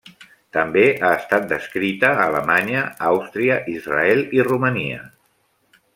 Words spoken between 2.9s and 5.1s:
Àustria, Israel i Romania.